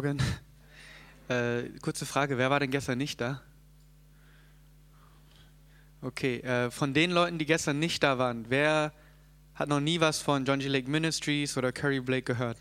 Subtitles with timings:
[0.00, 0.18] Morgen.
[1.28, 3.42] Äh, kurze Frage, wer war denn gestern nicht da?
[6.00, 8.94] Okay, äh, von den Leuten, die gestern nicht da waren, wer
[9.54, 10.68] hat noch nie was von John G.
[10.68, 12.56] Lake Ministries oder Curry Blake gehört?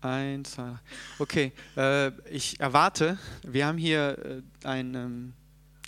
[0.00, 0.78] Eins, zwei.
[1.18, 5.32] Okay, äh, ich erwarte, wir haben hier äh, einen ähm,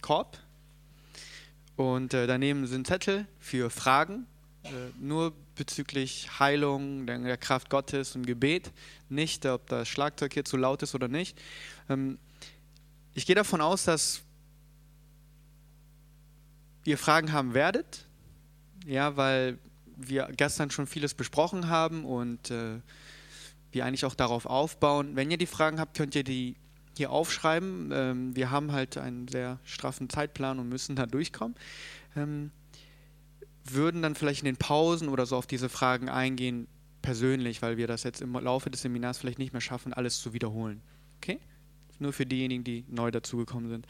[0.02, 0.36] Korb
[1.76, 4.26] und äh, daneben sind Zettel für Fragen,
[4.98, 8.72] nur bezüglich Heilung, der, der, Kraft Gottes und Gebet,
[9.08, 11.38] nicht, ob das Schlagzeug hier zu laut ist oder nicht.
[11.88, 12.18] Ähm,
[13.14, 14.22] ich gehe davon aus, dass
[16.84, 18.06] ihr Fragen haben werdet,
[18.86, 19.58] ja, weil
[19.96, 22.80] wir gestern schon vieles besprochen haben und äh,
[23.72, 25.16] wir eigentlich auch darauf aufbauen.
[25.16, 26.56] Wenn ihr die Fragen habt, könnt ihr die
[26.96, 27.90] hier aufschreiben.
[27.92, 31.56] Ähm, wir haben halt einen sehr straffen Zeitplan und müssen da durchkommen.
[32.16, 32.50] Ähm,
[33.72, 36.68] würden dann vielleicht in den Pausen oder so auf diese Fragen eingehen,
[37.02, 40.32] persönlich, weil wir das jetzt im Laufe des Seminars vielleicht nicht mehr schaffen, alles zu
[40.32, 40.80] wiederholen.
[41.18, 41.38] Okay?
[41.98, 43.86] Nur für diejenigen, die neu dazugekommen sind.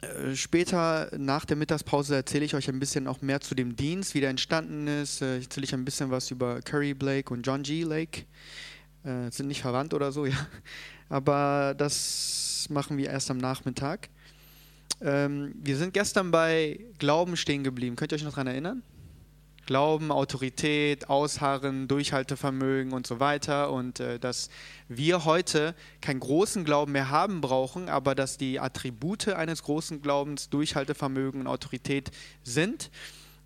[0.00, 4.14] Äh, später nach der Mittagspause erzähle ich euch ein bisschen auch mehr zu dem Dienst,
[4.14, 5.22] wie der entstanden ist.
[5.22, 7.84] Äh, erzähle ich ein bisschen was über Curry Blake und John G.
[7.84, 8.24] Lake.
[9.04, 10.46] Äh, sind nicht verwandt oder so, ja.
[11.08, 14.08] Aber das machen wir erst am Nachmittag.
[15.00, 17.96] Ähm, wir sind gestern bei Glauben stehen geblieben.
[17.96, 18.82] Könnt ihr euch noch daran erinnern?
[19.66, 23.70] Glauben, Autorität, Ausharren, Durchhaltevermögen und so weiter.
[23.70, 24.48] Und äh, dass
[24.88, 30.48] wir heute keinen großen Glauben mehr haben brauchen, aber dass die Attribute eines großen Glaubens
[30.48, 32.10] Durchhaltevermögen und Autorität
[32.42, 32.90] sind.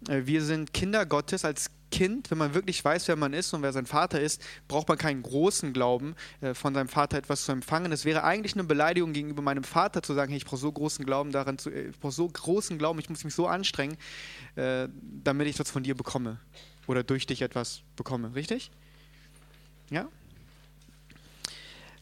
[0.08, 1.44] Äh, wir sind Kinder Gottes.
[1.44, 4.88] Als Kind, wenn man wirklich weiß, wer man ist und wer sein Vater ist, braucht
[4.88, 7.92] man keinen großen Glauben, äh, von seinem Vater etwas zu empfangen.
[7.92, 11.04] Es wäre eigentlich eine Beleidigung gegenüber meinem Vater zu sagen, hey, ich brauche so großen
[11.04, 13.96] Glauben daran, zu, ich brauche so großen Glauben, ich muss mich so anstrengen,
[14.56, 14.88] äh,
[15.22, 16.40] damit ich das von dir bekomme
[16.88, 18.34] oder durch dich etwas bekomme.
[18.34, 18.72] Richtig?
[19.90, 20.08] Ja?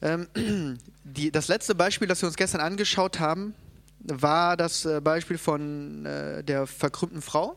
[0.00, 0.28] Ähm,
[1.04, 3.54] die, das letzte Beispiel, das wir uns gestern angeschaut haben,
[3.98, 7.56] war das äh, Beispiel von äh, der verkrümmten Frau.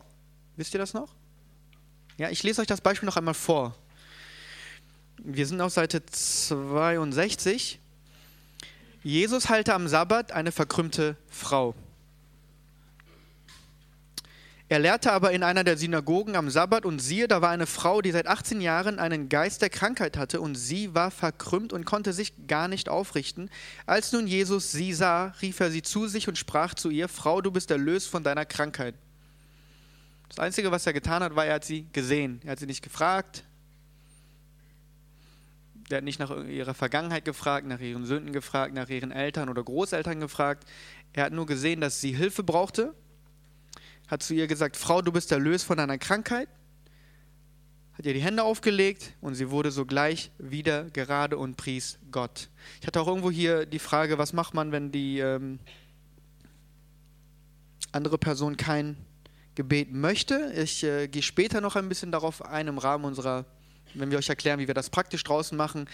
[0.56, 1.14] Wisst ihr das noch?
[2.16, 3.74] Ja, ich lese euch das Beispiel noch einmal vor.
[5.18, 7.80] Wir sind auf Seite 62.
[9.02, 11.74] Jesus heilte am Sabbat eine verkrümmte Frau.
[14.68, 18.00] Er lehrte aber in einer der Synagogen am Sabbat und siehe, da war eine Frau,
[18.00, 22.12] die seit 18 Jahren einen Geist der Krankheit hatte und sie war verkrümmt und konnte
[22.12, 23.50] sich gar nicht aufrichten.
[23.86, 27.40] Als nun Jesus sie sah, rief er sie zu sich und sprach zu ihr, Frau,
[27.40, 28.94] du bist erlöst von deiner Krankheit.
[30.28, 32.40] Das Einzige, was er getan hat, war, er hat sie gesehen.
[32.44, 33.44] Er hat sie nicht gefragt.
[35.90, 39.62] Er hat nicht nach ihrer Vergangenheit gefragt, nach ihren Sünden gefragt, nach ihren Eltern oder
[39.62, 40.64] Großeltern gefragt.
[41.12, 42.94] Er hat nur gesehen, dass sie Hilfe brauchte
[44.08, 46.48] hat zu ihr gesagt, Frau, du bist erlöst von deiner Krankheit,
[47.94, 52.48] hat ihr die Hände aufgelegt und sie wurde sogleich wieder gerade und pries Gott.
[52.80, 55.58] Ich hatte auch irgendwo hier die Frage, was macht man, wenn die ähm,
[57.92, 58.96] andere Person kein
[59.54, 60.52] Gebet möchte.
[60.56, 63.44] Ich äh, gehe später noch ein bisschen darauf ein im Rahmen unserer
[63.94, 65.88] wenn wir euch erklären, wie wir das praktisch draußen machen.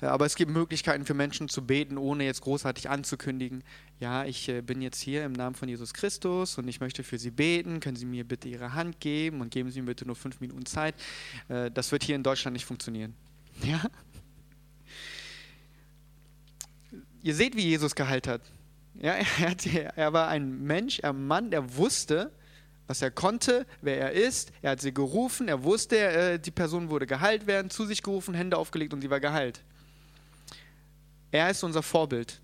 [0.00, 3.62] Äh, aber es gibt Möglichkeiten für Menschen zu beten, ohne jetzt großartig anzukündigen,
[4.00, 7.18] ja, ich äh, bin jetzt hier im Namen von Jesus Christus und ich möchte für
[7.18, 7.80] Sie beten.
[7.80, 10.66] Können Sie mir bitte Ihre Hand geben und geben Sie mir bitte nur fünf Minuten
[10.66, 10.94] Zeit.
[11.48, 13.14] Äh, das wird hier in Deutschland nicht funktionieren.
[13.62, 13.80] Ja?
[17.22, 18.42] Ihr seht, wie Jesus geheilt hat.
[19.00, 22.32] Ja, er, hat, er war ein Mensch, ein Mann, der wusste,
[22.86, 24.52] was er konnte, wer er ist.
[24.62, 28.34] Er hat sie gerufen, er wusste, äh, die Person wurde geheilt werden, zu sich gerufen,
[28.34, 29.62] Hände aufgelegt und sie war geheilt.
[31.30, 32.40] Er ist unser Vorbild.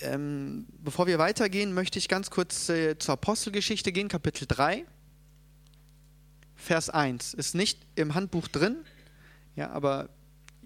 [0.00, 4.84] Ähm, bevor wir weitergehen, möchte ich ganz kurz äh, zur Apostelgeschichte gehen, Kapitel 3,
[6.54, 7.34] Vers 1.
[7.34, 8.76] Ist nicht im Handbuch drin,
[9.56, 10.08] ja, aber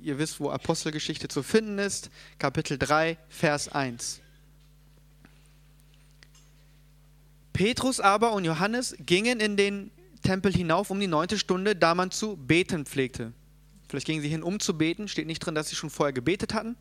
[0.02, 2.10] ihr wisst, wo Apostelgeschichte zu finden ist.
[2.38, 4.21] Kapitel 3, Vers 1.
[7.52, 9.90] Petrus aber und Johannes gingen in den
[10.22, 13.32] Tempel hinauf um die neunte Stunde, da man zu beten pflegte.
[13.88, 16.54] Vielleicht gingen sie hin, um zu beten, steht nicht drin, dass sie schon vorher gebetet
[16.54, 16.76] hatten.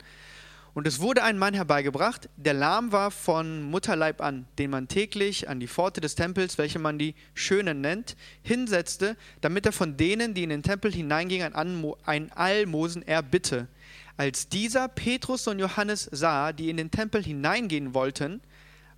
[0.74, 5.46] Und es wurde ein Mann herbeigebracht, der lahm war von Mutterleib an, den man täglich
[5.50, 10.32] an die Pforte des Tempels, welche man die Schönen nennt, hinsetzte, damit er von denen,
[10.32, 13.68] die in den Tempel hineingingen, ein Almosen erbitte.
[14.16, 18.40] Als dieser Petrus und Johannes sah, die in den Tempel hineingehen wollten,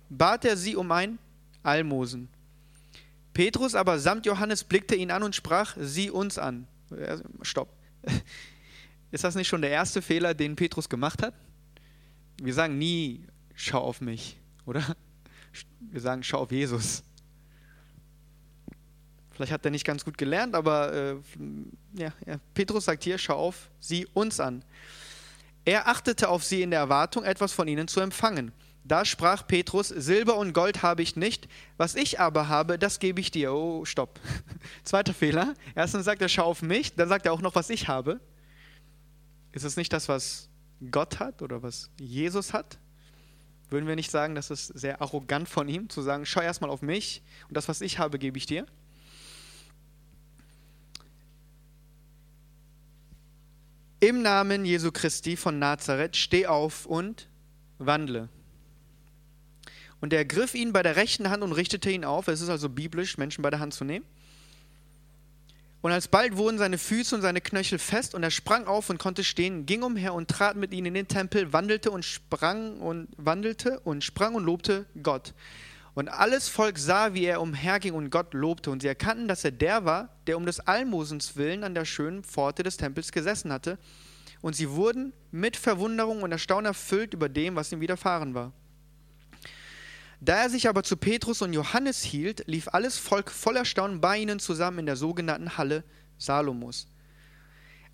[0.09, 1.19] bat er sie um ein
[1.65, 2.29] Almosen.
[3.33, 6.67] Petrus aber samt Johannes blickte ihn an und sprach, sieh uns an.
[7.41, 7.69] Stopp.
[9.11, 11.33] Ist das nicht schon der erste Fehler, den Petrus gemacht hat?
[12.41, 13.25] Wir sagen nie,
[13.55, 14.95] schau auf mich, oder?
[15.79, 17.03] Wir sagen, schau auf Jesus.
[19.31, 21.15] Vielleicht hat er nicht ganz gut gelernt, aber äh,
[21.93, 24.63] ja, ja, Petrus sagt hier, schau auf sie uns an.
[25.65, 28.53] Er achtete auf sie in der Erwartung, etwas von ihnen zu empfangen.
[28.87, 33.19] Da sprach Petrus, Silber und Gold habe ich nicht, was ich aber habe, das gebe
[33.19, 33.51] ich dir.
[33.51, 34.19] Oh, stopp.
[34.83, 35.55] Zweiter Fehler.
[35.73, 38.19] Erstens sagt er, schau auf mich, dann sagt er auch noch, was ich habe.
[39.53, 40.49] Ist es nicht das, was
[40.91, 42.77] Gott hat oder was Jesus hat?
[43.71, 46.83] Würden wir nicht sagen, das ist sehr arrogant von ihm, zu sagen, schau erstmal auf
[46.83, 48.67] mich und das, was ich habe, gebe ich dir?
[53.99, 57.27] Im Namen Jesu Christi von Nazareth, steh auf und
[57.79, 58.29] wandle.
[60.01, 62.27] Und er griff ihn bei der rechten Hand und richtete ihn auf.
[62.27, 64.05] Es ist also biblisch, Menschen bei der Hand zu nehmen.
[65.81, 69.23] Und alsbald wurden seine Füße und seine Knöchel fest und er sprang auf und konnte
[69.23, 73.79] stehen, ging umher und trat mit ihnen in den Tempel, wandelte und sprang und wandelte
[73.81, 75.35] und sprang und lobte Gott.
[75.93, 78.69] Und alles Volk sah, wie er umherging und Gott lobte.
[78.69, 82.23] Und sie erkannten, dass er der war, der um des Almosens willen an der schönen
[82.23, 83.77] Pforte des Tempels gesessen hatte.
[84.41, 88.51] Und sie wurden mit Verwunderung und Erstaunen erfüllt über dem, was ihm widerfahren war.
[90.21, 94.17] Da er sich aber zu Petrus und Johannes hielt, lief alles Volk voller Staunen bei
[94.17, 95.83] ihnen zusammen in der sogenannten Halle
[96.17, 96.87] Salomos.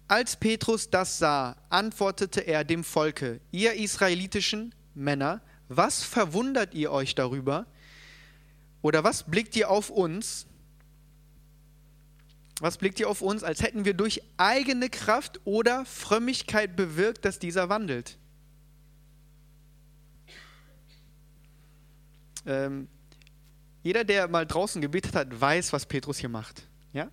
[0.07, 7.15] Als Petrus das sah, antwortete er dem Volke, ihr israelitischen Männer, was verwundert ihr euch
[7.15, 7.65] darüber?
[8.81, 10.47] Oder was blickt ihr auf uns?
[12.59, 17.39] Was blickt ihr auf uns, als hätten wir durch eigene Kraft oder Frömmigkeit bewirkt, dass
[17.39, 18.17] dieser wandelt?
[22.45, 22.87] Ähm,
[23.83, 26.67] jeder, der mal draußen gebetet hat, weiß, was Petrus hier macht.
[26.93, 27.09] Ja?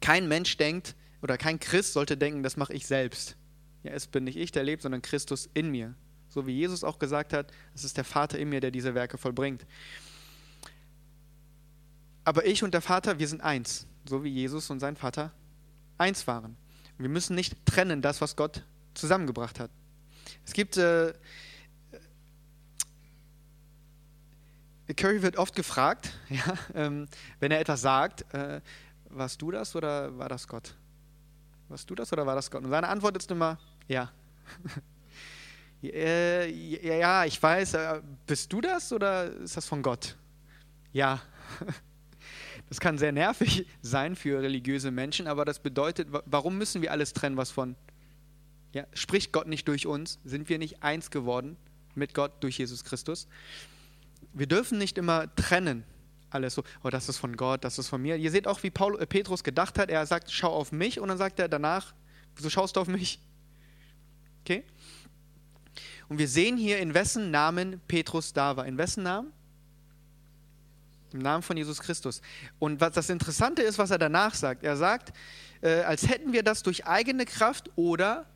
[0.00, 3.36] Kein Mensch denkt oder kein Christ sollte denken, das mache ich selbst.
[3.82, 5.94] Ja, es bin nicht ich, der lebt, sondern Christus in mir.
[6.28, 9.18] So wie Jesus auch gesagt hat, es ist der Vater in mir, der diese Werke
[9.18, 9.66] vollbringt.
[12.24, 15.32] Aber ich und der Vater, wir sind eins, so wie Jesus und sein Vater
[15.98, 16.56] eins waren.
[16.98, 18.64] wir müssen nicht trennen das, was Gott
[18.94, 19.70] zusammengebracht hat.
[20.44, 21.12] Es gibt äh,
[24.94, 27.08] Curry wird oft gefragt, ja, ähm,
[27.40, 28.60] wenn er etwas sagt, äh,
[29.10, 30.74] warst du das oder war das Gott?
[31.68, 32.62] Warst du das oder war das Gott?
[32.62, 34.12] Und seine Antwort ist immer, ja.
[35.82, 40.16] äh, ja, ich weiß, äh, bist du das oder ist das von Gott?
[40.92, 41.20] Ja.
[42.68, 47.12] Das kann sehr nervig sein für religiöse Menschen, aber das bedeutet, warum müssen wir alles
[47.12, 47.76] trennen, was von,
[48.72, 50.18] ja, spricht Gott nicht durch uns?
[50.24, 51.56] Sind wir nicht eins geworden
[51.94, 53.28] mit Gott durch Jesus Christus?
[54.36, 55.84] Wir dürfen nicht immer trennen.
[56.30, 58.16] Alles so, oh, das ist von Gott, das ist von mir.
[58.16, 59.88] Ihr seht auch, wie Paul, äh, Petrus gedacht hat.
[59.88, 61.94] Er sagt, schau auf mich und dann sagt er danach,
[62.34, 63.20] wieso schaust du auf mich?
[64.42, 64.64] Okay?
[66.08, 68.66] Und wir sehen hier, in wessen Namen Petrus da war.
[68.66, 69.32] In wessen Namen?
[71.12, 72.20] Im Namen von Jesus Christus.
[72.58, 74.64] Und was das Interessante ist, was er danach sagt.
[74.64, 75.12] Er sagt,
[75.62, 78.26] äh, als hätten wir das durch eigene Kraft oder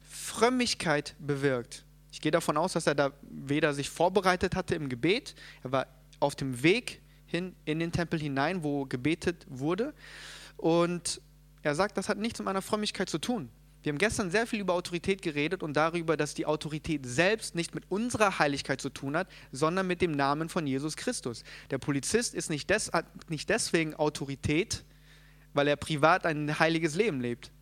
[0.00, 1.84] Frömmigkeit bewirkt.
[2.12, 5.86] Ich gehe davon aus, dass er da weder sich vorbereitet hatte im Gebet, er war
[6.18, 9.94] auf dem Weg hin in den Tempel hinein, wo gebetet wurde.
[10.56, 11.20] Und
[11.62, 13.48] er sagt, das hat nichts mit meiner Frömmigkeit zu tun.
[13.82, 17.74] Wir haben gestern sehr viel über Autorität geredet und darüber, dass die Autorität selbst nicht
[17.74, 21.44] mit unserer Heiligkeit zu tun hat, sondern mit dem Namen von Jesus Christus.
[21.70, 22.90] Der Polizist ist nicht, des,
[23.28, 24.84] nicht deswegen Autorität,
[25.54, 27.52] weil er privat ein heiliges Leben lebt.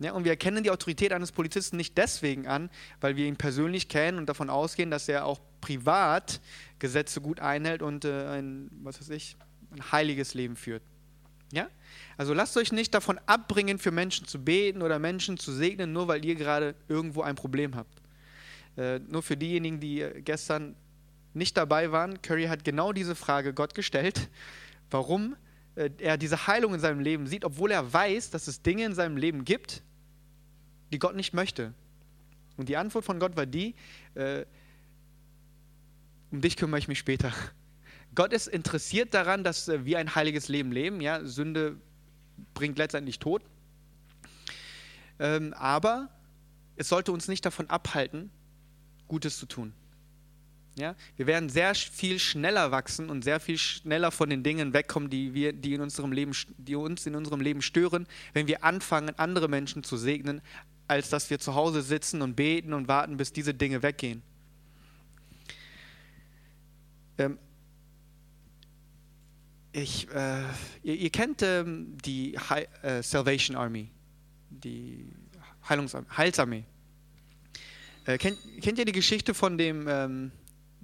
[0.00, 2.68] Ja, und wir erkennen die Autorität eines Polizisten nicht deswegen an,
[3.00, 6.40] weil wir ihn persönlich kennen und davon ausgehen, dass er auch privat
[6.78, 9.36] Gesetze gut einhält und äh, ein, was weiß ich,
[9.70, 10.82] ein heiliges Leben führt.
[11.52, 11.68] Ja?
[12.16, 16.08] Also lasst euch nicht davon abbringen, für Menschen zu beten oder Menschen zu segnen, nur
[16.08, 18.02] weil ihr gerade irgendwo ein Problem habt.
[18.76, 20.74] Äh, nur für diejenigen, die äh, gestern
[21.32, 24.28] nicht dabei waren, Curry hat genau diese Frage Gott gestellt,
[24.90, 25.36] warum
[25.76, 29.16] er diese Heilung in seinem Leben sieht, obwohl er weiß, dass es Dinge in seinem
[29.16, 29.82] Leben gibt,
[30.92, 31.74] die Gott nicht möchte.
[32.56, 33.74] Und die Antwort von Gott war die,
[34.14, 34.44] äh,
[36.30, 37.32] um dich kümmere ich mich später.
[38.14, 41.00] Gott ist interessiert daran, dass äh, wir ein heiliges Leben leben.
[41.00, 41.24] Ja?
[41.24, 41.76] Sünde
[42.54, 43.42] bringt letztendlich Tod.
[45.18, 46.10] Ähm, aber
[46.76, 48.30] es sollte uns nicht davon abhalten,
[49.08, 49.72] Gutes zu tun.
[50.76, 50.96] Ja?
[51.16, 55.34] Wir werden sehr viel schneller wachsen und sehr viel schneller von den Dingen wegkommen, die,
[55.34, 59.48] wir, die, in unserem Leben, die uns in unserem Leben stören, wenn wir anfangen, andere
[59.48, 60.40] Menschen zu segnen,
[60.88, 64.22] als dass wir zu Hause sitzen und beten und warten, bis diese Dinge weggehen.
[67.18, 67.38] Ähm,
[69.72, 70.42] ich, äh,
[70.82, 73.90] ihr, ihr, kennt ähm, die He äh, Salvation Army,
[74.50, 75.12] die
[75.68, 76.64] Heilungsarmee, Heilsarmee.
[78.06, 80.32] Äh, kennt, kennt ihr die Geschichte von dem, ähm,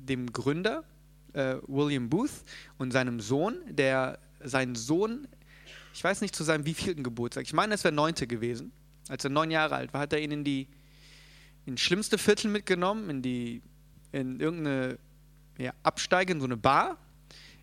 [0.07, 0.85] dem Gründer
[1.33, 2.43] äh, William Booth
[2.79, 5.29] und seinem Sohn, der seinen Sohn,
[5.93, 8.73] ich weiß nicht zu seinem wievielten Geburtstag, ich meine, es wäre neunte gewesen,
[9.09, 10.69] als er neun Jahre alt war, hat er ihn in die
[11.67, 13.63] in schlimmste Viertel mitgenommen, in die
[14.13, 14.99] in irgendeine
[15.59, 16.97] ja, Absteige, in so eine Bar,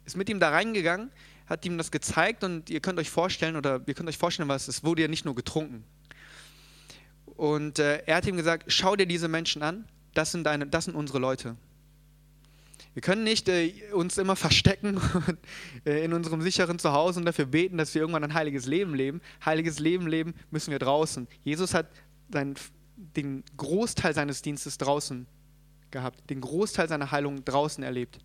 [0.06, 1.12] ist mit ihm da reingegangen,
[1.48, 4.68] hat ihm das gezeigt und ihr könnt euch vorstellen, oder ihr könnt euch vorstellen, was
[4.68, 5.84] es wurde ja nicht nur getrunken.
[7.26, 10.86] Und äh, er hat ihm gesagt, schau dir diese Menschen an, das sind, deine, das
[10.86, 11.56] sind unsere Leute.
[12.98, 15.00] Wir können nicht äh, uns immer verstecken
[15.86, 19.22] äh, in unserem sicheren Zuhause und dafür beten, dass wir irgendwann ein heiliges Leben leben.
[19.46, 21.28] Heiliges Leben leben müssen wir draußen.
[21.44, 21.92] Jesus hat
[22.34, 22.56] seinen,
[22.96, 25.28] den Großteil seines Dienstes draußen
[25.92, 28.18] gehabt, den Großteil seiner Heilung draußen erlebt.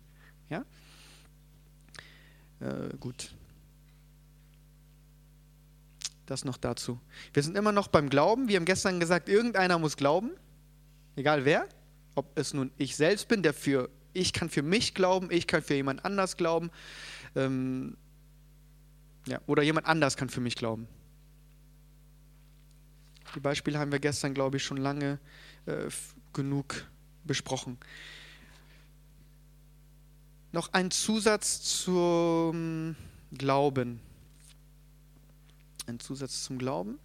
[0.49, 0.65] Ja?
[2.59, 3.35] Äh, gut.
[6.25, 6.99] Das noch dazu.
[7.31, 8.47] Wir sind immer noch beim Glauben.
[8.47, 10.31] Wir haben gestern gesagt, irgendeiner muss glauben,
[11.15, 11.67] egal wer.
[12.15, 15.61] Ob es nun ich selbst bin, der für ich kann für mich glauben, ich kann
[15.61, 16.71] für jemand anders glauben.
[17.35, 17.97] Ähm,
[19.25, 20.87] ja, oder jemand anders kann für mich glauben.
[23.35, 25.19] Die Beispiele haben wir gestern, glaube ich, schon lange
[25.65, 25.89] äh,
[26.33, 26.85] genug
[27.23, 27.77] besprochen.
[30.51, 32.95] Noch ein Zusatz zum
[33.35, 33.99] Glauben.
[35.87, 36.99] Ein Zusatz zum Glauben.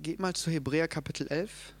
[0.00, 1.74] Geht mal zu Hebräer Kapitel 11.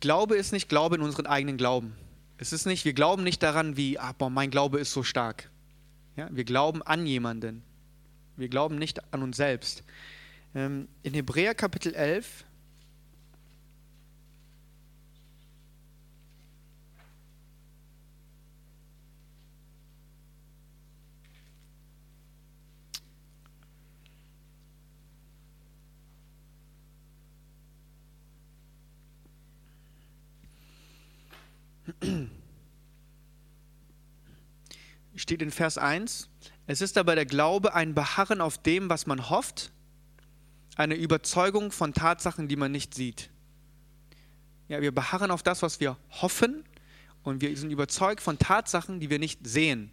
[0.00, 1.94] Glaube ist nicht Glaube in unseren eigenen Glauben.
[2.38, 5.50] Es ist nicht, wir glauben nicht daran, wie, ah, mein Glaube ist so stark.
[6.16, 7.62] Ja, wir glauben an jemanden.
[8.36, 9.84] Wir glauben nicht an uns selbst.
[10.54, 12.44] Ähm, in Hebräer Kapitel 11
[35.14, 36.28] steht in Vers 1,
[36.66, 39.72] es ist aber der Glaube ein Beharren auf dem, was man hofft,
[40.76, 43.30] eine Überzeugung von Tatsachen, die man nicht sieht.
[44.68, 46.64] Ja, wir beharren auf das, was wir hoffen
[47.22, 49.90] und wir sind überzeugt von Tatsachen, die wir nicht sehen.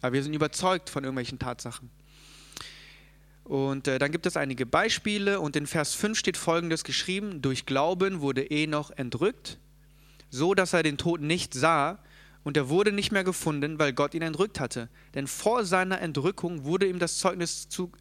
[0.00, 1.90] Aber wir sind überzeugt von irgendwelchen Tatsachen.
[3.44, 7.66] Und äh, dann gibt es einige Beispiele und in Vers 5 steht folgendes geschrieben: Durch
[7.66, 9.58] Glauben wurde Enoch entrückt,
[10.30, 11.98] so dass er den Tod nicht sah
[12.42, 14.88] und er wurde nicht mehr gefunden, weil Gott ihn entrückt hatte.
[15.14, 17.92] Denn vor seiner Entrückung wurde ihm das Zeugnis, zu,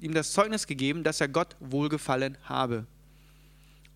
[0.00, 2.86] ihm das Zeugnis gegeben, dass er Gott wohlgefallen habe.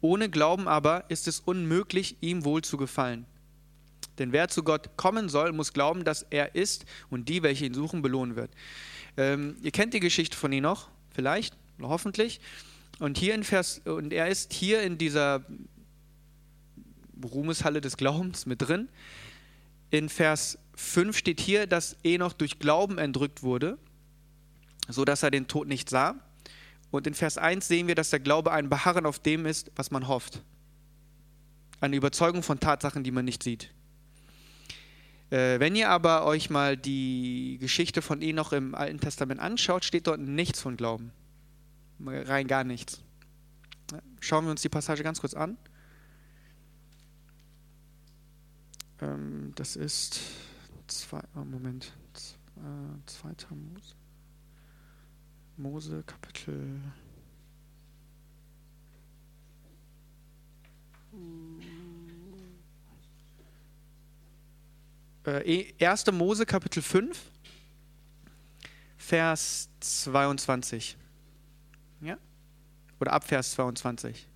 [0.01, 3.25] Ohne Glauben aber ist es unmöglich, ihm wohl zu gefallen.
[4.19, 7.75] Denn wer zu Gott kommen soll, muss glauben, dass er ist und die, welche ihn
[7.75, 8.51] suchen, belohnen wird.
[9.17, 12.41] Ähm, ihr kennt die Geschichte von Enoch, vielleicht, hoffentlich.
[12.99, 15.45] Und hier in Vers, und er ist hier in dieser
[17.25, 18.89] Ruhmeshalle des Glaubens mit drin
[19.93, 23.79] in Vers 5 steht hier, dass Enoch durch Glauben entrückt wurde,
[24.89, 26.15] so dass er den Tod nicht sah.
[26.91, 29.91] Und in Vers 1 sehen wir, dass der Glaube ein Beharren auf dem ist, was
[29.91, 30.43] man hofft.
[31.83, 33.71] Eine Überzeugung von Tatsachen, die man nicht sieht.
[35.29, 40.07] Äh, wenn ihr aber euch mal die Geschichte von Enoch im Alten Testament anschaut, steht
[40.07, 41.13] dort nichts von Glauben.
[42.01, 43.03] Rein gar nichts.
[44.21, 45.59] Schauen wir uns die Passage ganz kurz an.
[49.03, 50.21] Ähm, das ist
[50.87, 51.93] zwei, oh Moment,
[52.57, 53.95] äh, zweiter Mose.
[55.57, 56.81] Mose Kapitel
[65.25, 66.07] äh, 1.
[66.07, 67.31] E, Mose Kapitel 5
[68.97, 70.97] Vers 22.
[72.01, 72.17] Ja?
[73.01, 74.29] Oder ab Vers 22.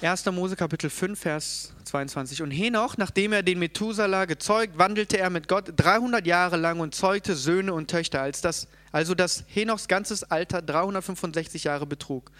[0.00, 0.26] 1.
[0.26, 2.42] Mose Kapitel 5, Vers 22.
[2.42, 6.94] Und Henoch, nachdem er den Methuselah gezeugt, wandelte er mit Gott 300 Jahre lang und
[6.94, 12.30] zeugte Söhne und Töchter, als das, also dass Henochs ganzes Alter 365 Jahre betrug.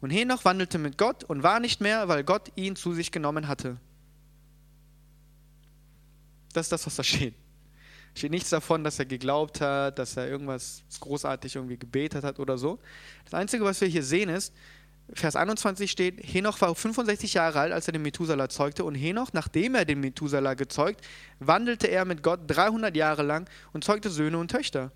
[0.00, 3.48] Und Henoch wandelte mit Gott und war nicht mehr, weil Gott ihn zu sich genommen
[3.48, 3.78] hatte.
[6.52, 7.34] Das ist das, was da steht.
[8.14, 12.58] Steht nichts davon, dass er geglaubt hat, dass er irgendwas großartig irgendwie gebetet hat oder
[12.58, 12.78] so.
[13.24, 14.52] Das Einzige, was wir hier sehen, ist,
[15.14, 18.84] Vers 21 steht, Henoch war 65 Jahre alt, als er den Methuselah zeugte.
[18.84, 21.00] Und Henoch, nachdem er den Methuselah gezeugt,
[21.38, 24.92] wandelte er mit Gott 300 Jahre lang und zeugte Söhne und Töchter.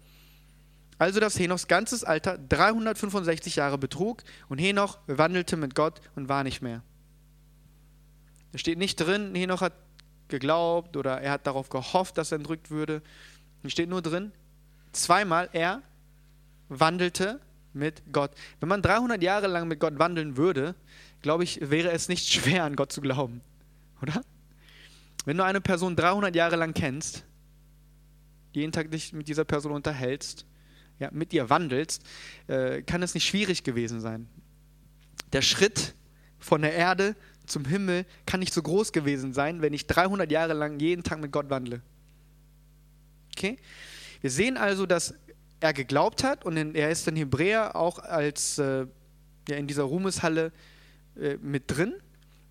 [0.99, 6.45] Also dass Henochs ganzes Alter 365 Jahre betrug und Henoch wandelte mit Gott und war
[6.45, 6.83] nicht mehr.
[8.52, 9.73] Da steht nicht drin, Henoch hat
[10.28, 13.02] geglaubt oder er hat darauf gehofft, dass er entrückt würde.
[13.62, 14.33] Es steht nur drin,
[14.92, 15.83] Zweimal, er
[16.69, 17.40] wandelte
[17.75, 18.33] mit Gott.
[18.61, 20.75] Wenn man 300 Jahre lang mit Gott wandeln würde,
[21.23, 23.41] glaube ich, wäre es nicht schwer, an Gott zu glauben.
[24.00, 24.23] Oder?
[25.25, 27.25] Wenn du eine Person 300 Jahre lang kennst,
[28.52, 30.45] jeden Tag dich mit dieser Person unterhältst,
[30.99, 32.02] ja, mit ihr wandelst,
[32.49, 34.29] äh, kann es nicht schwierig gewesen sein.
[35.33, 35.95] Der Schritt
[36.38, 40.52] von der Erde zum Himmel kann nicht so groß gewesen sein, wenn ich 300 Jahre
[40.52, 41.83] lang jeden Tag mit Gott wandle.
[43.37, 43.59] Okay?
[44.21, 45.14] Wir sehen also, dass
[45.62, 48.87] er geglaubt hat und in, er ist in Hebräer auch als äh,
[49.49, 50.52] ja, in dieser Ruhmeshalle
[51.16, 51.95] äh, mit drin.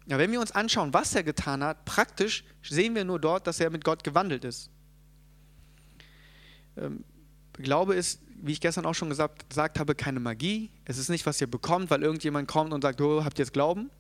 [0.08, 3.60] Ja, wenn wir uns anschauen, was er getan hat, praktisch sehen wir nur dort, dass
[3.60, 4.70] er mit Gott gewandelt ist.
[6.78, 7.04] Ähm,
[7.54, 10.72] Glaube ist, wie ich gestern auch schon gesagt, gesagt habe, keine Magie.
[10.86, 13.54] Es ist nicht, was ihr bekommt, weil irgendjemand kommt und sagt, oh, habt ihr jetzt
[13.54, 13.92] Glauben?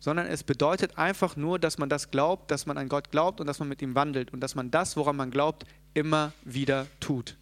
[0.00, 3.46] Sondern es bedeutet einfach nur, dass man das glaubt, dass man an Gott glaubt und
[3.46, 7.36] dass man mit ihm wandelt und dass man das, woran man glaubt, immer wieder tut.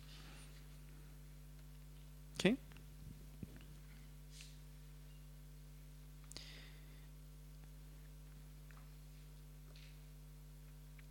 [2.42, 2.56] Okay?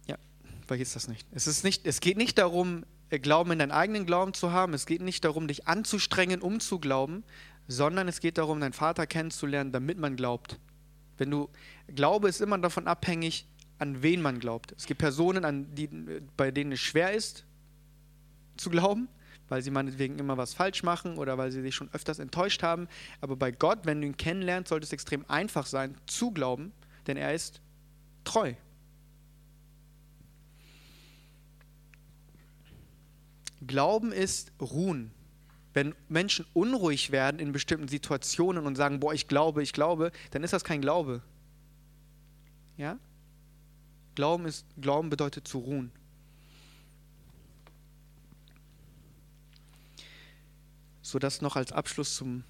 [0.07, 0.17] Ja,
[0.71, 1.27] vergiss das nicht.
[1.33, 1.85] Es, ist nicht.
[1.85, 4.73] es geht nicht darum, äh, Glauben in deinen eigenen Glauben zu haben.
[4.73, 7.25] Es geht nicht darum, dich anzustrengen, um zu glauben,
[7.67, 10.61] sondern es geht darum, deinen Vater kennenzulernen, damit man glaubt.
[11.17, 11.49] Wenn du
[11.93, 13.45] Glaube ist immer davon abhängig,
[13.79, 14.73] an wen man glaubt.
[14.77, 15.89] Es gibt Personen, an die,
[16.37, 17.43] bei denen es schwer ist
[18.55, 19.09] zu glauben,
[19.49, 22.87] weil sie meinetwegen immer was falsch machen oder weil sie sich schon öfters enttäuscht haben.
[23.19, 26.71] Aber bei Gott, wenn du ihn kennenlernst, sollte es extrem einfach sein, zu glauben,
[27.07, 27.59] denn er ist
[28.23, 28.53] treu.
[33.65, 35.11] Glauben ist Ruhen.
[35.73, 40.43] Wenn Menschen unruhig werden in bestimmten Situationen und sagen, boah, ich glaube, ich glaube, dann
[40.43, 41.21] ist das kein Glaube.
[42.77, 42.97] Ja?
[44.15, 45.91] Glauben, ist, Glauben bedeutet zu ruhen.
[51.01, 52.43] So das noch als Abschluss zum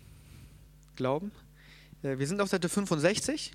[0.95, 1.31] Glauben.
[2.03, 3.53] Äh, wir sind auf Seite 65.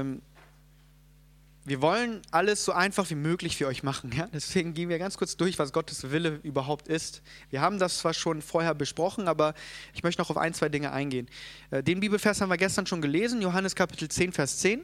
[0.00, 0.22] ähm,
[1.66, 4.12] wir wollen alles so einfach wie möglich für euch machen.
[4.16, 4.28] Ja?
[4.32, 7.22] Deswegen gehen wir ganz kurz durch, was Gottes Wille überhaupt ist.
[7.50, 9.52] Wir haben das zwar schon vorher besprochen, aber
[9.92, 11.28] ich möchte noch auf ein, zwei Dinge eingehen.
[11.72, 14.82] Äh, den Bibelvers haben wir gestern schon gelesen, Johannes Kapitel 10, Vers 10.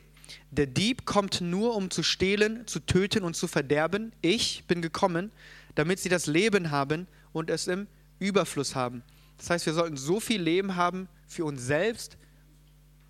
[0.50, 4.12] Der Dieb kommt nur, um zu stehlen, zu töten und zu verderben.
[4.20, 5.30] Ich bin gekommen,
[5.76, 7.86] damit sie das Leben haben und es im
[8.18, 9.04] Überfluss haben.
[9.38, 12.16] Das heißt, wir sollten so viel Leben haben für uns selbst,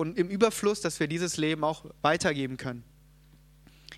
[0.03, 2.83] und im Überfluss, dass wir dieses Leben auch weitergeben können.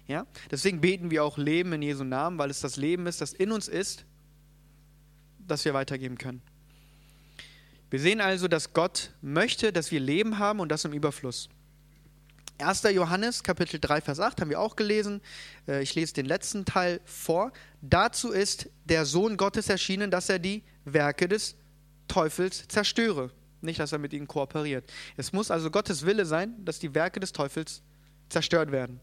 [0.06, 0.26] Ja?
[0.50, 3.50] Deswegen beten wir auch Leben in Jesu Namen, weil es das Leben ist, das in
[3.50, 4.04] uns ist,
[5.38, 6.42] das wir weitergeben können.
[7.88, 11.48] Wir sehen also, dass Gott möchte, dass wir Leben haben und das im Überfluss.
[12.58, 12.82] 1.
[12.92, 15.22] Johannes Kapitel 3, Vers 8 haben wir auch gelesen.
[15.66, 17.50] Äh, ich lese den letzten Teil vor.
[17.80, 21.56] Dazu ist der Sohn Gottes erschienen, dass er die Werke des
[22.08, 23.30] Teufels zerstöre
[23.64, 24.90] nicht, dass er mit ihnen kooperiert.
[25.16, 27.82] Es muss also Gottes Wille sein, dass die Werke des Teufels
[28.28, 29.00] zerstört werden.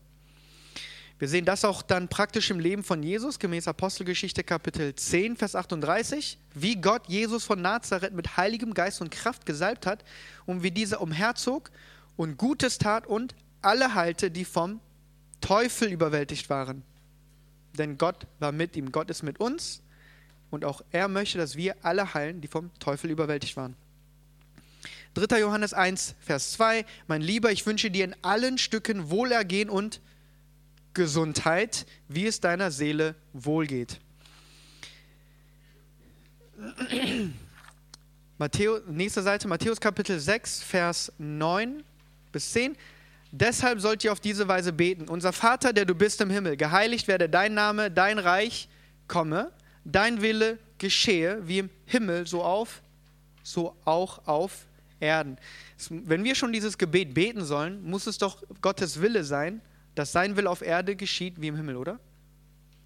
[1.21, 5.55] Wir sehen das auch dann praktisch im Leben von Jesus, gemäß Apostelgeschichte Kapitel 10, Vers
[5.55, 10.03] 38, wie Gott Jesus von Nazareth mit heiligem Geist und Kraft gesalbt hat
[10.47, 11.69] und wie dieser umherzog
[12.17, 14.79] und Gutes tat und alle heilte, die vom
[15.41, 16.81] Teufel überwältigt waren.
[17.77, 19.83] Denn Gott war mit ihm, Gott ist mit uns
[20.49, 23.75] und auch er möchte, dass wir alle heilen, die vom Teufel überwältigt waren.
[25.13, 25.39] 3.
[25.39, 26.85] Johannes 1, Vers 2.
[27.07, 29.99] Mein Lieber, ich wünsche dir in allen Stücken Wohlergehen und
[30.93, 33.99] Gesundheit, wie es deiner Seele wohlgeht.
[38.37, 41.83] Matthäus, nächste Seite, Matthäus Kapitel 6, Vers 9
[42.31, 42.77] bis 10.
[43.31, 45.09] Deshalb sollt ihr auf diese Weise beten.
[45.09, 48.69] Unser Vater, der du bist im Himmel, geheiligt werde dein Name, dein Reich
[49.07, 49.51] komme,
[49.83, 52.81] dein Wille geschehe, wie im Himmel, so auf,
[53.43, 54.65] so auch auf
[55.01, 55.37] Erden.
[55.89, 59.61] Wenn wir schon dieses Gebet beten sollen, muss es doch Gottes Wille sein,
[59.95, 61.99] dass sein Wille auf Erde geschieht wie im Himmel, oder?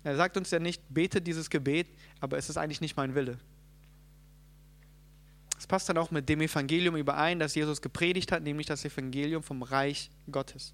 [0.03, 1.87] Er sagt uns ja nicht, bete dieses Gebet,
[2.19, 3.37] aber es ist eigentlich nicht mein Wille.
[5.57, 9.41] Es passt dann auch mit dem Evangelium überein, das Jesus gepredigt hat, nämlich das Evangelium
[9.41, 10.73] vom Reich Gottes.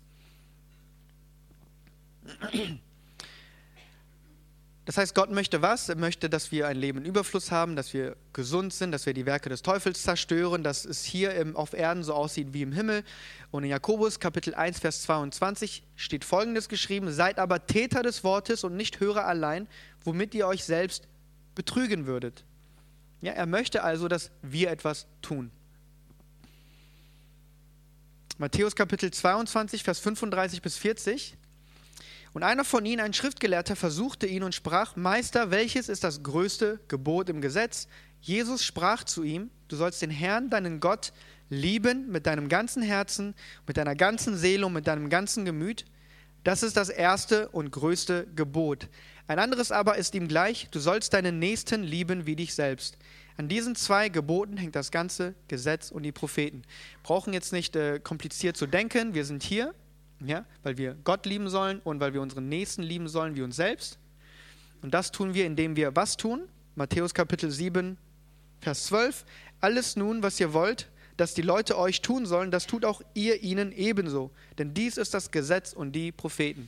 [4.92, 5.88] Das heißt, Gott möchte was?
[5.88, 9.14] Er möchte, dass wir ein Leben in Überfluss haben, dass wir gesund sind, dass wir
[9.14, 12.74] die Werke des Teufels zerstören, dass es hier im, auf Erden so aussieht wie im
[12.74, 13.06] Himmel.
[13.52, 18.66] Und in Jakobus Kapitel 1, Vers 22 steht folgendes geschrieben: Seid aber Täter des Wortes
[18.66, 19.70] und nicht Hörer allein,
[20.04, 21.08] womit ihr euch selbst
[21.56, 22.44] betrügen würdet.
[23.22, 25.52] Ja, er möchte also, dass wir etwas tun.
[28.38, 31.38] Matthäus Kapitel 22, Vers 35 bis 40.
[32.34, 36.80] Und einer von ihnen, ein Schriftgelehrter, versuchte ihn und sprach, Meister, welches ist das größte
[36.88, 37.88] Gebot im Gesetz?
[38.22, 41.12] Jesus sprach zu ihm, du sollst den Herrn, deinen Gott,
[41.50, 43.36] lieben mit deinem ganzen Herzen,
[43.68, 45.86] mit deiner ganzen Seele und mit deinem ganzen Gemüt.
[46.44, 48.88] Das ist das erste und größte Gebot.
[49.28, 52.98] Ein anderes aber ist ihm gleich, du sollst deinen Nächsten lieben wie dich selbst.
[53.38, 56.64] An diesen zwei Geboten hängt das ganze Gesetz und die Propheten.
[57.04, 59.74] Brauchen jetzt nicht äh, kompliziert zu denken, wir sind hier,
[60.26, 63.56] ja, weil wir Gott lieben sollen und weil wir unseren Nächsten lieben sollen wie uns
[63.56, 63.98] selbst.
[64.82, 66.48] Und das tun wir, indem wir was tun?
[66.76, 67.98] Matthäus Kapitel 7,
[68.60, 69.26] Vers 12.
[69.60, 73.44] Alles nun, was ihr wollt, dass die Leute euch tun sollen, das tut auch ihr
[73.44, 74.32] ihnen ebenso.
[74.58, 76.68] Denn dies ist das Gesetz und die Propheten.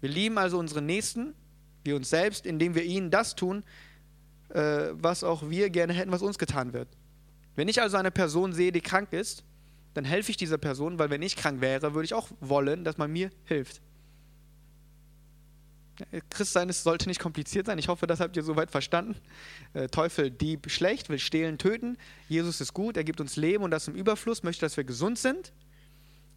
[0.00, 1.34] Wir lieben also unsere Nächsten
[1.84, 3.64] wie uns selbst, indem wir ihnen das tun,
[4.50, 6.88] äh, was auch wir gerne hätten, was uns getan wird.
[7.56, 9.44] Wenn ich also eine Person sehe, die krank ist,
[9.94, 12.98] dann helfe ich dieser Person, weil wenn ich krank wäre, würde ich auch wollen, dass
[12.98, 13.80] man mir hilft.
[16.30, 17.78] Christsein ist, sollte nicht kompliziert sein.
[17.78, 19.14] Ich hoffe, das habt ihr soweit verstanden.
[19.74, 21.98] Äh, Teufel, Dieb, schlecht, will stehlen, töten.
[22.28, 25.18] Jesus ist gut, er gibt uns Leben und das im Überfluss, möchte, dass wir gesund
[25.18, 25.52] sind.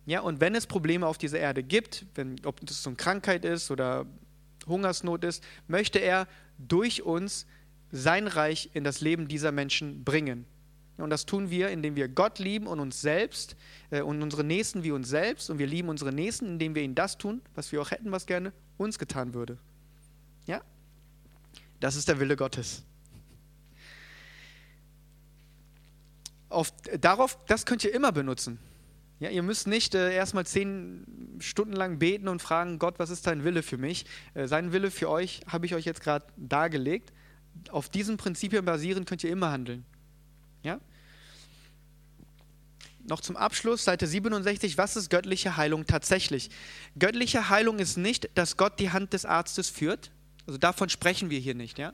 [0.06, 3.44] Ja, und wenn es Probleme auf dieser Erde gibt, wenn, ob das so eine Krankheit
[3.44, 4.06] ist oder
[4.68, 7.48] Hungersnot ist, möchte er durch uns
[7.92, 10.46] sein Reich in das Leben dieser Menschen bringen.
[10.98, 13.56] Und das tun wir, indem wir Gott lieben und uns selbst
[13.90, 15.50] äh, und unsere Nächsten wie uns selbst.
[15.50, 18.26] Und wir lieben unsere Nächsten, indem wir ihnen das tun, was wir auch hätten, was
[18.26, 19.58] gerne uns getan würde.
[20.46, 20.62] Ja?
[21.80, 22.84] Das ist der Wille Gottes.
[26.48, 28.60] Auf, darauf, das könnt ihr immer benutzen.
[29.20, 33.28] Ja, ihr müsst nicht äh, erstmal zehn Stunden lang beten und fragen, Gott, was ist
[33.28, 34.06] dein Wille für mich?
[34.34, 37.14] Äh, sein Wille für euch habe ich euch jetzt gerade dargelegt.
[37.70, 39.86] Auf diesen Prinzipien basierend könnt ihr immer handeln.
[40.66, 40.80] Ja?
[43.08, 46.50] Noch zum Abschluss, Seite 67, was ist göttliche Heilung tatsächlich?
[46.98, 50.12] Göttliche Heilung ist nicht, dass Gott die Hand des Arztes führt.
[50.48, 51.94] Also davon sprechen wir hier nicht, ja?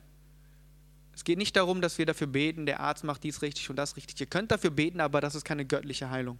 [1.14, 3.96] Es geht nicht darum, dass wir dafür beten, der Arzt macht dies richtig und das
[3.96, 4.18] richtig.
[4.18, 6.38] Ihr könnt dafür beten, aber das ist keine göttliche Heilung.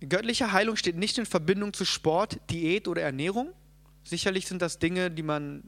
[0.00, 3.52] Göttliche Heilung steht nicht in Verbindung zu Sport, Diät oder Ernährung.
[4.02, 5.62] Sicherlich sind das Dinge, die man,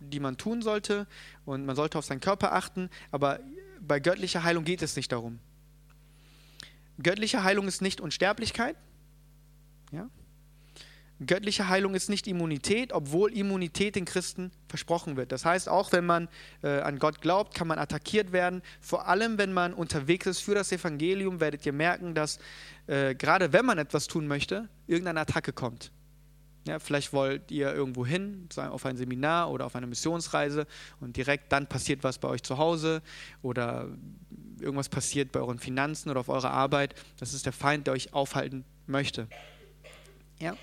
[0.00, 1.06] die man tun sollte
[1.46, 3.40] und man sollte auf seinen Körper achten, aber
[3.86, 5.38] bei göttlicher Heilung geht es nicht darum.
[7.02, 8.76] Göttliche Heilung ist nicht Unsterblichkeit.
[9.90, 10.08] Ja?
[11.24, 15.30] Göttliche Heilung ist nicht Immunität, obwohl Immunität den Christen versprochen wird.
[15.30, 16.28] Das heißt, auch wenn man
[16.62, 18.62] äh, an Gott glaubt, kann man attackiert werden.
[18.80, 22.38] Vor allem, wenn man unterwegs ist für das Evangelium, werdet ihr merken, dass
[22.88, 25.92] äh, gerade wenn man etwas tun möchte, irgendeine Attacke kommt.
[26.66, 30.66] Ja, vielleicht wollt ihr irgendwo hin, auf ein Seminar oder auf eine Missionsreise
[30.98, 33.02] und direkt dann passiert was bei euch zu Hause
[33.42, 33.88] oder
[34.58, 36.94] irgendwas passiert bei euren Finanzen oder auf eurer Arbeit.
[37.18, 39.28] Das ist der Feind, der euch aufhalten möchte.
[40.40, 40.56] Ja?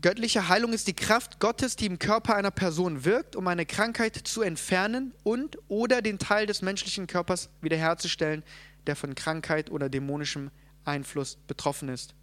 [0.00, 4.16] Göttliche Heilung ist die Kraft Gottes, die im Körper einer Person wirkt, um eine Krankheit
[4.16, 8.42] zu entfernen und oder den Teil des menschlichen Körpers wiederherzustellen,
[8.86, 10.50] der von Krankheit oder dämonischem
[10.84, 12.14] Einfluss betroffen ist.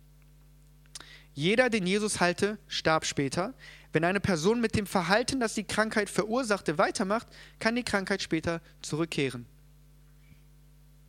[1.33, 3.53] Jeder, den Jesus halte, starb später.
[3.93, 7.27] Wenn eine Person mit dem Verhalten, das die Krankheit verursachte, weitermacht,
[7.59, 9.45] kann die Krankheit später zurückkehren.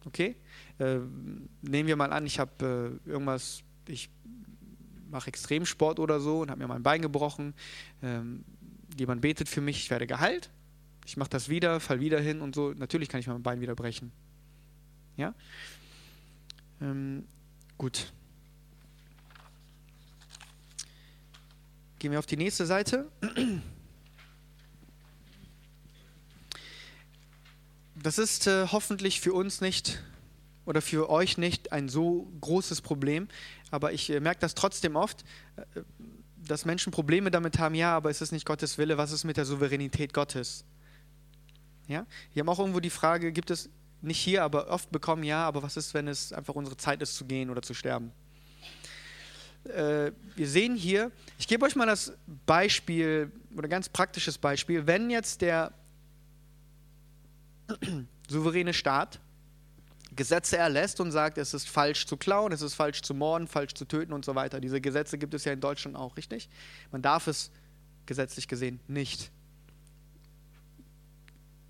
[0.05, 0.37] Okay?
[0.79, 0.99] Äh,
[1.63, 4.11] nehmen wir mal an, ich habe äh, irgendwas, ich
[5.11, 7.55] mache Extremsport oder so und habe mir mein Bein gebrochen.
[8.03, 8.45] Ähm,
[8.99, 10.51] jemand betet für mich, ich werde geheilt.
[11.05, 12.73] Ich mache das wieder, fall wieder hin und so.
[12.73, 14.13] Natürlich kann ich mein Bein wieder brechen.
[15.17, 15.35] Ja?
[16.81, 17.25] Ähm,
[17.77, 18.13] gut.
[22.03, 23.09] Gehen wir auf die nächste Seite.
[27.95, 30.03] Das ist äh, hoffentlich für uns nicht
[30.65, 33.29] oder für euch nicht ein so großes Problem,
[33.71, 35.23] aber ich äh, merke das trotzdem oft,
[35.55, 35.83] äh,
[36.39, 39.37] dass Menschen Probleme damit haben, ja, aber ist es nicht Gottes Wille, was ist mit
[39.37, 40.65] der Souveränität Gottes?
[41.87, 42.05] Ja?
[42.35, 45.63] Wir haben auch irgendwo die Frage, gibt es nicht hier, aber oft bekommen, ja, aber
[45.63, 48.11] was ist, wenn es einfach unsere Zeit ist zu gehen oder zu sterben?
[49.65, 52.13] Äh, wir sehen hier, ich gebe euch mal das
[52.47, 55.73] Beispiel oder ganz praktisches Beispiel, wenn jetzt der
[58.29, 59.21] souveräne Staat
[60.15, 63.75] Gesetze erlässt und sagt, es ist falsch zu klauen, es ist falsch zu morden, falsch
[63.75, 64.61] zu töten und so weiter.
[64.61, 66.51] Diese Gesetze gibt es ja in Deutschland auch, richtig?
[66.91, 67.51] Man darf es
[68.05, 69.31] gesetzlich gesehen nicht.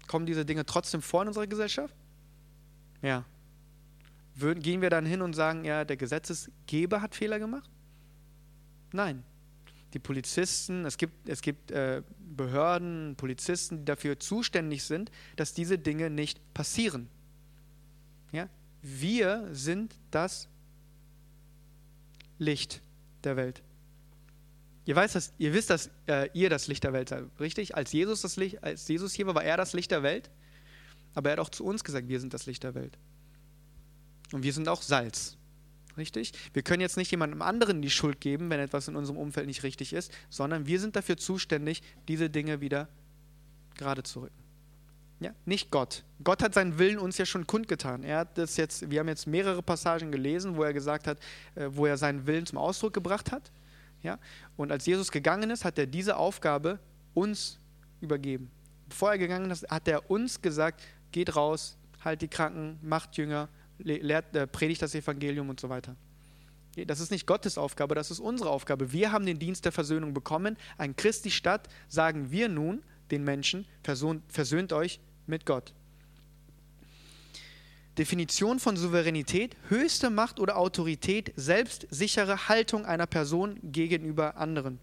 [0.09, 1.95] Kommen diese Dinge trotzdem vor in unserer Gesellschaft?
[3.01, 3.25] Ja.
[4.37, 7.71] Gehen wir dann hin und sagen, ja, der Gesetzesgeber hat Fehler gemacht?
[8.93, 9.25] Nein.
[9.95, 15.79] Die Polizisten, es gibt, es gibt äh, Behörden, Polizisten, die dafür zuständig sind, dass diese
[15.79, 17.09] Dinge nicht passieren.
[18.33, 18.49] Ja?
[18.81, 20.49] Wir sind das
[22.39, 22.81] Licht
[23.25, 23.63] der Welt.
[24.85, 27.77] Ihr, weiß, dass, ihr wisst, dass äh, ihr das Licht der Welt seid, richtig?
[27.77, 30.31] Als Jesus, das Licht, als Jesus hier war, war er das Licht der Welt.
[31.15, 32.99] Aber er hat auch zu uns gesagt, wir sind das Licht der Welt.
[34.33, 35.37] Und wir sind auch Salz.
[35.97, 36.33] Richtig?
[36.53, 39.63] Wir können jetzt nicht jemandem anderen die Schuld geben, wenn etwas in unserem Umfeld nicht
[39.63, 42.89] richtig ist, sondern wir sind dafür zuständig, diese Dinge wieder
[43.77, 44.43] gerade zu rücken.
[45.21, 45.35] Ja?
[45.45, 46.05] Nicht Gott.
[46.25, 48.03] Gott hat seinen Willen uns ja schon kundgetan.
[48.03, 51.19] Er hat das jetzt, wir haben jetzt mehrere Passagen gelesen, wo er gesagt hat,
[51.55, 53.53] äh, wo er seinen Willen zum Ausdruck gebracht hat.
[54.03, 54.19] Ja?
[54.57, 56.79] Und als Jesus gegangen ist, hat er diese Aufgabe
[57.15, 57.61] uns
[58.01, 58.51] übergeben.
[58.89, 63.49] Bevor er gegangen ist, hat er uns gesagt, geht raus, halt die Kranken, macht Jünger,
[63.83, 65.97] lehrt, äh, predigt das Evangelium und so weiter.
[66.87, 68.93] Das ist nicht Gottes Aufgabe, das ist unsere Aufgabe.
[68.93, 70.57] Wir haben den Dienst der Versöhnung bekommen.
[70.79, 75.75] Ein Christi Stadt sagen wir nun den Menschen, versöhnt euch mit Gott.
[77.99, 84.79] Definition von Souveränität, höchste Macht oder Autorität, selbstsichere Haltung einer Person gegenüber anderen.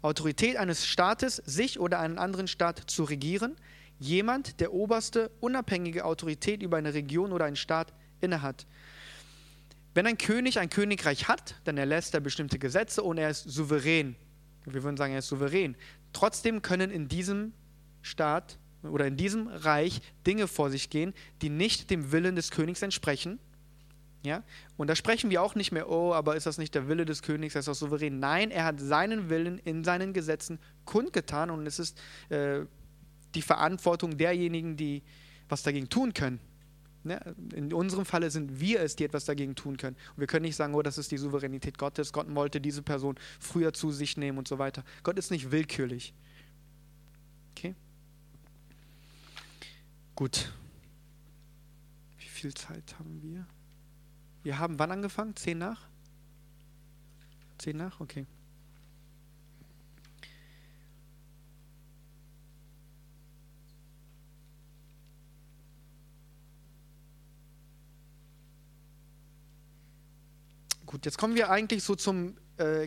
[0.00, 3.56] Autorität eines Staates, sich oder einen anderen Staat zu regieren,
[3.98, 7.92] jemand, der oberste, unabhängige Autorität über eine Region oder einen Staat
[8.24, 8.66] innehat.
[9.94, 14.16] Wenn ein König ein Königreich hat, dann erlässt er bestimmte Gesetze und er ist souverän.
[14.64, 15.76] Wir würden sagen, er ist souverän.
[16.12, 17.52] Trotzdem können in diesem
[18.02, 22.82] Staat oder in diesem Reich Dinge vor sich gehen, die nicht dem Willen des Königs
[22.82, 23.38] entsprechen.
[24.24, 24.42] Ja?
[24.76, 27.22] Und da sprechen wir auch nicht mehr, oh, aber ist das nicht der Wille des
[27.22, 28.18] Königs, er ist auch souverän.
[28.18, 32.60] Nein, er hat seinen Willen in seinen Gesetzen kundgetan und es ist äh,
[33.34, 35.02] die Verantwortung derjenigen, die
[35.48, 36.40] was dagegen tun können.
[37.04, 37.34] Ne?
[37.54, 39.96] In unserem Falle sind wir es, die etwas dagegen tun können.
[40.16, 43.16] Und wir können nicht sagen, oh, das ist die Souveränität Gottes, Gott wollte diese Person
[43.38, 44.84] früher zu sich nehmen und so weiter.
[45.02, 46.14] Gott ist nicht willkürlich.
[47.52, 47.74] Okay?
[50.14, 50.52] Gut.
[52.18, 53.46] Wie viel Zeit haben wir?
[54.42, 55.36] Wir haben wann angefangen?
[55.36, 55.86] Zehn nach?
[57.58, 58.00] Zehn nach?
[58.00, 58.26] Okay.
[70.94, 72.86] Gut, jetzt kommen wir eigentlich so zum äh,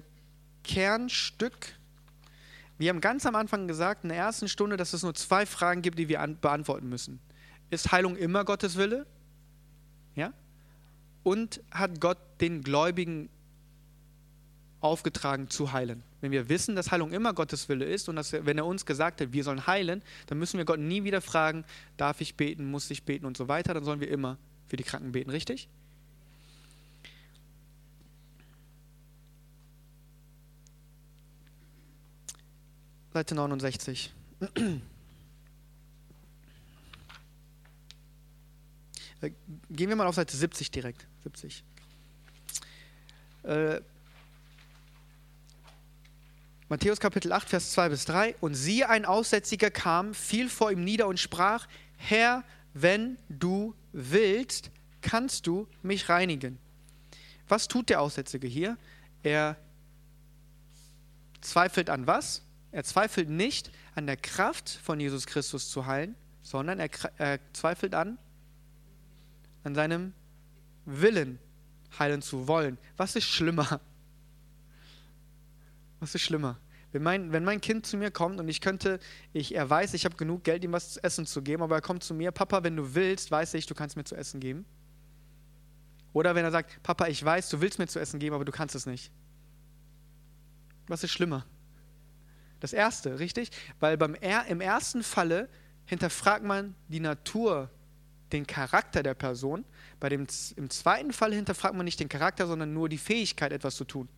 [0.64, 1.74] Kernstück.
[2.78, 5.82] Wir haben ganz am Anfang gesagt, in der ersten Stunde, dass es nur zwei Fragen
[5.82, 7.20] gibt, die wir an, beantworten müssen.
[7.70, 9.06] Ist Heilung immer Gottes Wille?
[10.16, 10.32] Ja?
[11.24, 13.28] Und hat Gott den Gläubigen
[14.80, 16.02] aufgetragen zu heilen?
[16.22, 19.20] Wenn wir wissen, dass Heilung immer Gottes Wille ist und dass, wenn er uns gesagt
[19.20, 21.66] hat, wir sollen heilen, dann müssen wir Gott nie wieder fragen,
[21.98, 24.86] darf ich beten, muss ich beten und so weiter, dann sollen wir immer für die
[24.86, 25.68] Kranken beten, richtig?
[33.18, 34.14] Seite 69.
[39.20, 39.32] Äh,
[39.72, 41.08] gehen wir mal auf Seite 70 direkt.
[41.24, 41.64] 70.
[43.42, 43.82] Äh,
[46.70, 48.36] Matthäus Kapitel 8, Vers 2 bis 3.
[48.42, 52.44] Und siehe, ein Aussätziger kam, fiel vor ihm nieder und sprach, Herr,
[52.76, 54.70] wenn du willst,
[55.02, 56.60] kannst du mich reinigen.
[57.48, 58.78] Was tut der Aussätzige hier?
[59.24, 59.58] Er
[61.42, 62.44] zweifelt an was?
[62.78, 66.14] Er zweifelt nicht an der Kraft von Jesus Christus zu heilen,
[66.44, 68.20] sondern er, er zweifelt an,
[69.64, 70.14] an seinem
[70.86, 71.40] Willen
[71.98, 72.78] heilen zu wollen.
[72.96, 73.82] Was ist schlimmer?
[76.00, 76.60] Was ist schlimmer?
[76.92, 79.00] Wenn mein, wenn mein Kind zu mir kommt und ich könnte,
[79.34, 81.82] ich, er weiß, ich habe genug Geld, ihm was zu essen zu geben, aber er
[81.82, 84.66] kommt zu mir, Papa, wenn du willst, weiß ich, du kannst mir zu essen geben.
[86.14, 88.52] Oder wenn er sagt, Papa, ich weiß, du willst mir zu essen geben, aber du
[88.52, 89.12] kannst es nicht.
[90.86, 91.44] Was ist schlimmer?
[92.60, 93.52] Das erste, richtig?
[93.80, 95.50] Weil beim im ersten Falle
[95.86, 97.70] hinterfragt man die Natur,
[98.32, 99.64] den Charakter der Person.
[100.00, 103.76] Bei dem, Im zweiten Fall hinterfragt man nicht den Charakter, sondern nur die Fähigkeit, etwas
[103.76, 104.10] zu tun.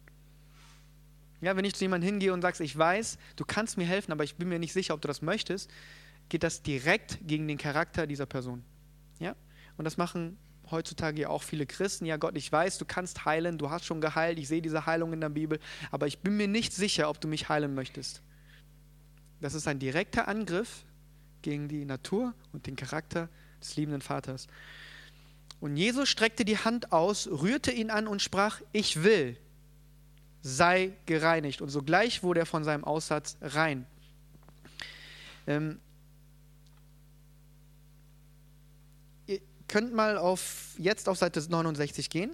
[1.41, 4.23] Ja, wenn ich zu jemandem hingehe und sagst, ich weiß, du kannst mir helfen, aber
[4.23, 5.69] ich bin mir nicht sicher, ob du das möchtest,
[6.27, 8.63] geht das direkt gegen den Charakter dieser Person.
[9.19, 9.35] Ja?
[9.77, 10.37] Und das machen
[10.69, 14.01] heutzutage ja auch viele Christen, ja Gott, ich weiß, du kannst heilen, du hast schon
[14.01, 15.59] geheilt, ich sehe diese Heilung in der Bibel,
[15.91, 18.21] aber ich bin mir nicht sicher, ob du mich heilen möchtest.
[19.41, 20.83] Das ist ein direkter Angriff
[21.41, 23.29] gegen die Natur und den Charakter
[23.61, 24.47] des liebenden Vaters.
[25.59, 29.37] Und Jesus streckte die Hand aus, rührte ihn an und sprach, ich will,
[30.41, 31.61] sei gereinigt.
[31.61, 33.85] Und sogleich wurde er von seinem Aussatz rein.
[35.47, 35.79] Ähm,
[39.27, 42.31] ihr könnt mal auf, jetzt auf Seite 69 gehen.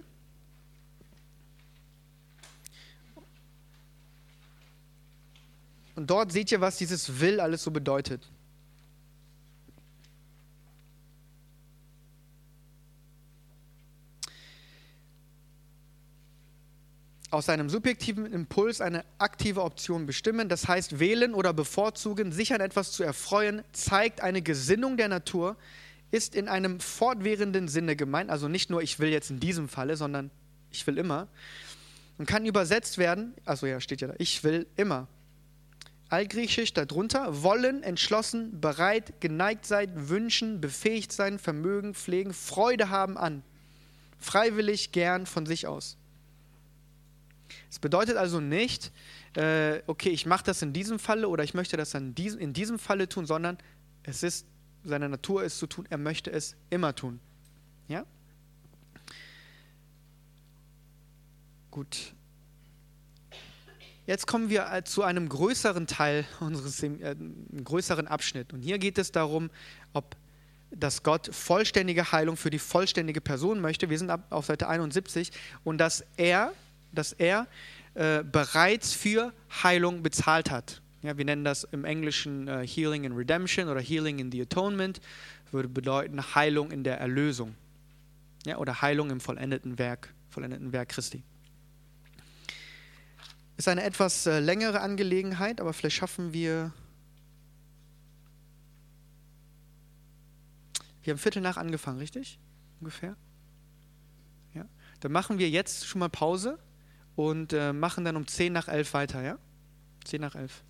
[5.96, 8.22] Und dort seht ihr, was dieses Will alles so bedeutet.
[17.36, 22.62] aus einem subjektiven Impuls eine aktive Option bestimmen, das heißt wählen oder bevorzugen, sich an
[22.62, 25.56] etwas zu erfreuen, zeigt eine Gesinnung der Natur,
[26.10, 29.96] ist in einem fortwährenden Sinne gemeint, also nicht nur ich will jetzt in diesem Falle,
[29.96, 30.30] sondern
[30.70, 31.28] ich will immer,
[32.16, 35.06] und kann übersetzt werden, also ja, steht ja da, ich will immer.
[36.08, 43.42] Altgriechisch darunter, wollen, entschlossen, bereit, geneigt sein, wünschen, befähigt sein, Vermögen, pflegen, Freude haben an.
[44.18, 45.96] Freiwillig, gern, von sich aus.
[47.70, 48.92] Es bedeutet also nicht,
[49.34, 52.52] äh, okay, ich mache das in diesem Falle oder ich möchte das in diesem, in
[52.52, 53.58] diesem Falle tun, sondern
[54.04, 54.46] es ist,
[54.84, 57.20] seine Natur ist zu tun, er möchte es immer tun.
[57.88, 58.04] Ja?
[61.70, 62.14] Gut.
[64.06, 67.16] Jetzt kommen wir äh, zu einem größeren Teil unseres, äh,
[67.64, 68.52] größeren Abschnitt.
[68.52, 69.50] Und hier geht es darum,
[69.92, 70.16] ob
[70.70, 73.88] dass Gott vollständige Heilung für die vollständige Person möchte.
[73.88, 75.30] Wir sind auf Seite 71
[75.64, 76.52] und dass er,
[76.92, 77.46] dass er
[77.94, 80.82] äh, bereits für Heilung bezahlt hat.
[81.02, 85.00] Ja, wir nennen das im Englischen äh, Healing in Redemption oder Healing in the Atonement,
[85.52, 87.54] würde bedeuten Heilung in der Erlösung.
[88.44, 91.22] Ja, oder Heilung im vollendeten Werk, vollendeten Werk Christi.
[93.56, 96.72] Ist eine etwas äh, längere Angelegenheit, aber vielleicht schaffen wir.
[101.02, 102.38] Wir haben Viertel nach angefangen, richtig?
[102.80, 103.16] Ungefähr?
[104.54, 104.66] Ja.
[105.00, 106.58] Dann machen wir jetzt schon mal Pause
[107.14, 109.38] und äh, machen dann um 10 nach 11 weiter, ja?
[110.04, 110.62] 10 nach 11.